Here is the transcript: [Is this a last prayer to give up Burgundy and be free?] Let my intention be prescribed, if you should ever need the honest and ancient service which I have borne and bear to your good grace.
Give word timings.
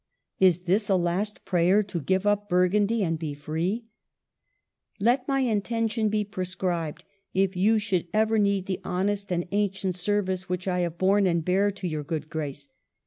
[Is 0.39 0.61
this 0.61 0.89
a 0.89 0.95
last 0.95 1.45
prayer 1.45 1.83
to 1.83 2.01
give 2.01 2.25
up 2.25 2.49
Burgundy 2.49 3.03
and 3.03 3.19
be 3.19 3.35
free?] 3.35 3.85
Let 4.99 5.27
my 5.27 5.41
intention 5.41 6.09
be 6.09 6.23
prescribed, 6.23 7.03
if 7.35 7.55
you 7.55 7.77
should 7.77 8.07
ever 8.11 8.39
need 8.39 8.65
the 8.65 8.81
honest 8.83 9.31
and 9.31 9.47
ancient 9.51 9.93
service 9.95 10.49
which 10.49 10.67
I 10.67 10.79
have 10.79 10.97
borne 10.97 11.27
and 11.27 11.45
bear 11.45 11.69
to 11.73 11.87
your 11.87 12.03
good 12.03 12.31
grace. 12.31 12.67